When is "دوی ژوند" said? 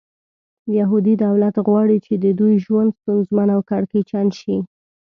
2.39-2.89